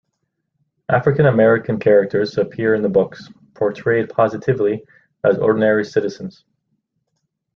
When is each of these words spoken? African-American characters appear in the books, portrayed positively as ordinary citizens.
African-American 0.89 1.77
characters 1.77 2.35
appear 2.39 2.73
in 2.73 2.81
the 2.81 2.89
books, 2.89 3.29
portrayed 3.53 4.09
positively 4.09 4.83
as 5.23 5.37
ordinary 5.37 5.85
citizens. 5.85 6.43